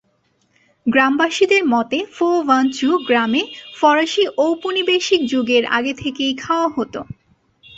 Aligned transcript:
গ্রামবাসীদের 0.85 1.63
মতে 1.73 1.99
ফো 2.13 2.27
ভান 2.47 2.65
চু 2.69 2.89
গ্রামে 3.07 3.41
ফরাসী 3.79 4.23
ঔপনিবেশিক 4.39 5.21
যুগের 5.25 5.63
আগে 5.77 5.93
থেকেই 5.93 6.33
খাওয়া 6.35 6.67
হত। 6.69 6.93